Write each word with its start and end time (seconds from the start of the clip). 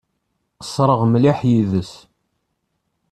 Qeṣṣreɣ 0.61 1.01
mliḥ 1.11 1.39
yid-s. 1.49 1.91